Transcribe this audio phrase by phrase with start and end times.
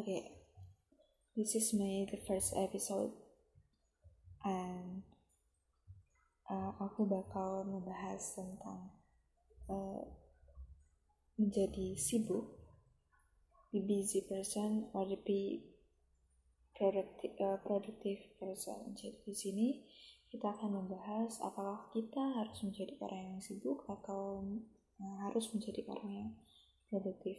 [0.00, 0.32] Okay,
[1.36, 3.12] this is my the first episode,
[4.48, 5.04] and
[6.48, 8.96] uh, aku bakal membahas tentang
[9.68, 10.00] uh,
[11.36, 12.48] menjadi sibuk,
[13.68, 15.68] be busy person or the be
[16.72, 18.96] productive, uh, productive person.
[18.96, 19.68] Jadi di sini
[20.32, 24.48] kita akan membahas apakah kita harus menjadi orang yang sibuk atau
[24.96, 26.30] uh, harus menjadi orang yang
[26.88, 27.36] produktif.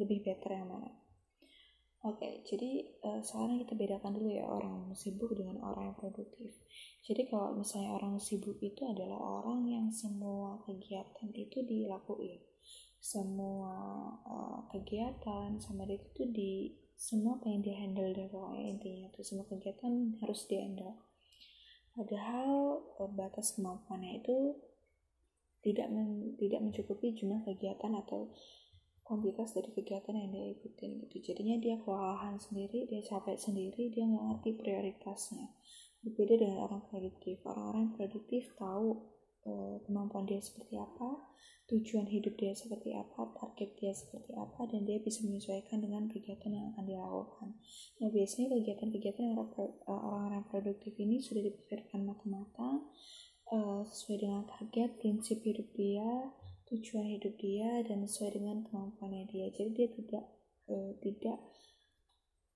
[0.00, 1.07] Lebih better yang mana?
[2.06, 6.54] Oke, jadi uh, sekarang kita bedakan dulu ya orang sibuk dengan orang yang produktif.
[7.02, 12.38] Jadi kalau misalnya orang sibuk itu adalah orang yang semua kegiatan itu dilakuin,
[13.02, 13.74] semua
[14.22, 19.50] uh, kegiatan sama dia itu di semua pengen dia handle deh pokoknya intinya itu semua
[19.50, 21.02] kegiatan harus dia handle.
[21.98, 24.54] Padahal uh, batas kemampuannya itu
[25.66, 28.30] tidak men, tidak mencukupi jumlah kegiatan atau
[29.08, 31.32] kuantitas dari kegiatan yang dia ikutin gitu.
[31.32, 35.48] Jadinya dia kewalahan sendiri dia capek sendiri dia nggak ngerti prioritasnya.
[36.04, 37.40] Berbeda dengan orang produktif.
[37.48, 39.00] Orang-orang produktif tahu
[39.48, 41.24] e, kemampuan dia seperti apa
[41.68, 46.48] tujuan hidup dia seperti apa target dia seperti apa dan dia bisa menyesuaikan dengan kegiatan
[46.48, 47.48] yang akan dia lakukan.
[48.00, 49.36] Nah biasanya kegiatan-kegiatan eh,
[49.84, 52.88] orang-orang produktif ini sudah dipikirkan matang-matang
[53.52, 56.08] e, sesuai dengan target prinsip hidup dia
[56.68, 59.48] tujuan hidup dia dan sesuai dengan kemampuannya dia.
[59.48, 60.24] Jadi dia tidak
[60.68, 61.38] uh, tidak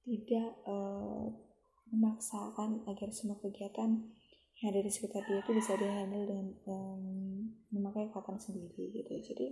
[0.05, 1.33] tidak uh,
[1.89, 4.05] memaksakan agar semua kegiatan
[4.61, 7.03] yang ada di sekitar dia itu bisa dihandle dengan um,
[7.73, 9.13] memakai kekuatan sendiri gitu.
[9.33, 9.49] Jadi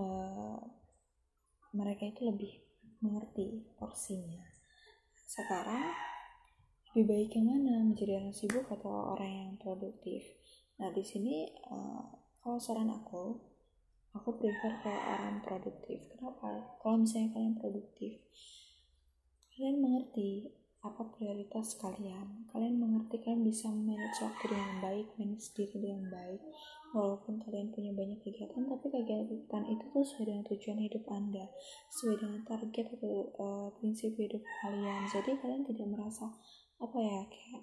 [0.00, 0.58] uh,
[1.76, 2.52] mereka itu lebih
[3.04, 4.42] mengerti porsinya.
[5.28, 5.92] Sekarang
[6.96, 7.74] lebih baik yang mana?
[7.84, 10.24] Menjadi orang sibuk atau orang yang produktif?
[10.80, 13.38] Nah di sini uh, kalau saran aku
[14.16, 16.00] aku prefer ke orang produktif.
[16.14, 16.78] Kenapa?
[16.80, 18.18] Kalau misalnya kalian produktif
[19.58, 20.54] kalian mengerti
[20.86, 22.46] apa prioritas kalian.
[22.54, 26.38] Kalian mengerti kalian bisa manage waktu dengan baik manage diri dengan baik
[26.94, 31.44] walaupun kalian punya banyak kegiatan tapi kegiatan itu tuh sesuai dengan tujuan hidup anda
[31.92, 35.02] sesuai dengan target atau uh, prinsip hidup kalian.
[35.10, 36.30] Jadi kalian tidak merasa
[36.78, 37.62] apa ya kayak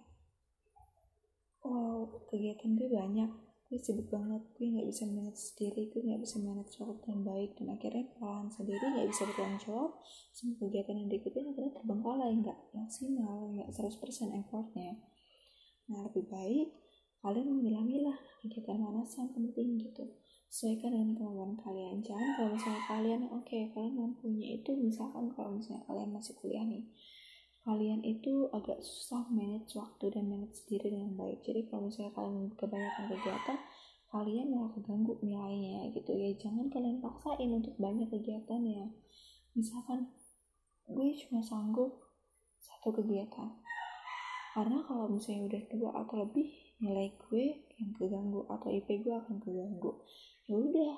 [1.63, 3.31] wow kegiatan gue banyak
[3.65, 7.57] gue sibuk banget gue nggak bisa manage sendiri gue nggak bisa manage waktu dengan baik
[7.57, 9.91] dan akhirnya kewalahan sendiri nggak bisa bertanggung jawab.
[10.31, 14.91] Semua kegiatan yang diikutin akhirnya terbengkalai nggak maksimal nggak 100% effortnya.
[15.89, 16.67] Nah lebih baik
[17.25, 20.05] kalian memilah-milah kegiatan mana sih yang penting gitu.
[20.45, 22.05] Sesuaikan dengan kemampuan kalian.
[22.05, 26.61] Jangan kalau misalnya kalian oke okay, kalian mampunya itu misalkan kalau misalnya kalian masih kuliah
[26.69, 26.85] nih
[27.65, 31.41] kalian itu agak susah manage waktu dan manage diri dengan baik.
[31.41, 33.59] Jadi kalau misalnya kalian kebanyakan kegiatan
[34.15, 36.31] kalian malah keganggu nilainya gitu ya.
[36.39, 38.85] Jangan kalian paksain untuk banyak kegiatan ya.
[39.57, 40.13] Misalkan
[40.87, 42.05] gue cuma sanggup
[42.61, 43.59] satu kegiatan.
[44.55, 46.47] Karena kalau misalnya udah dua atau lebih
[46.79, 49.91] nilai gue yang keganggu atau IP gue akan keganggu.
[50.47, 50.95] Ya udah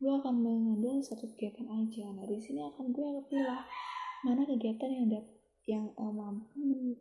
[0.00, 2.06] gue akan mengambil satu kegiatan aja.
[2.16, 3.60] Nah di sini akan gue pilih
[4.24, 6.96] mana kegiatan yang dapat yang uh, mampu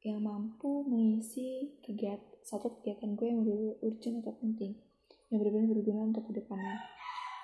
[0.00, 4.72] yang mampu mengisi kegiatan satu kegiatan gue yang benar urgent atau penting.
[5.28, 6.76] Yang benar-benar berguna untuk ke depannya.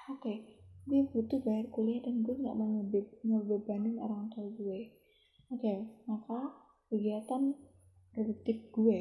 [0.09, 0.37] Oke okay,
[0.89, 4.97] gue butuh bayar kuliah dan gue nggak mau ngebe ngebebanin orang tua gue.
[5.53, 5.79] Oke okay,
[6.09, 6.57] maka
[6.89, 7.53] kegiatan
[8.17, 9.01] produktif gue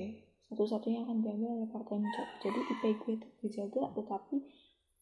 [0.52, 2.28] satu-satunya akan diambil oleh part time job.
[2.44, 4.36] Jadi IP gue itu dijaga tetapi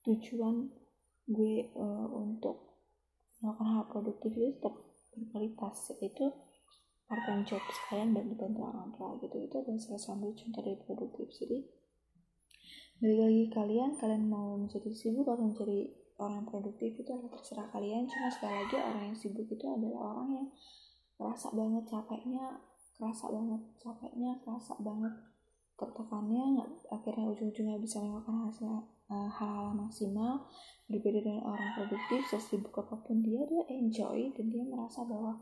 [0.06, 0.70] tujuan
[1.28, 2.80] gue uh, untuk
[3.42, 4.76] melakukan hal produktif itu tetap
[5.16, 5.94] berkualitas.
[6.02, 6.30] Yaitu
[7.06, 9.38] part time job sekalian dan dibantu orang tua gitu.
[9.38, 11.28] Itu adalah salah satu contoh dari produktif.
[11.34, 11.58] Jadi
[13.02, 15.92] balik lagi kalian kalian mau menjadi sibuk atau menjadi
[16.22, 18.06] orang produktif itu adalah terserah kalian.
[18.10, 20.48] Cuma sekali lagi orang yang sibuk itu adalah orang yang
[21.18, 22.46] kerasa banget capeknya
[22.98, 25.14] kerasa banget capeknya kerasa banget
[25.84, 28.72] tertekannya nggak akhirnya ujung-ujungnya bisa melakukan hasil
[29.12, 30.48] uh, hal-hal maksimal
[30.88, 35.36] berbeda dengan orang produktif sesibuk apa pun dia dia enjoy dan dia merasa bahwa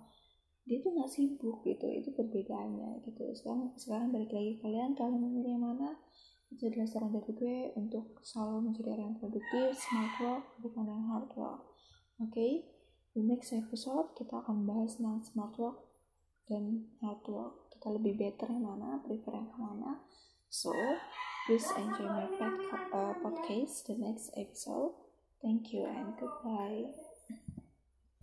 [0.65, 3.23] dia tuh nggak sibuk gitu itu perbedaannya gitu.
[3.33, 5.97] Sekarang sekarang balik lagi kalian kalian memilih yang mana?
[6.51, 11.03] Itu adalah saran dari gue untuk selalu menjadi orang yang produktif smart work bukan yang
[11.09, 11.61] hard work.
[12.21, 12.53] Oke okay?
[13.11, 15.83] di next episode kita akan bahas tentang smart work
[16.47, 19.97] dan hard work kita lebih better yang mana prefer yang mana
[20.53, 20.69] so
[21.49, 22.29] please enjoy my
[22.93, 24.93] uh, podcast the next episode
[25.41, 26.93] Thank you and goodbye.